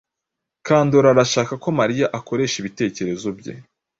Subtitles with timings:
[0.67, 3.53] Kandora arashaka ko Mariya akoresha ibitekerezo bye.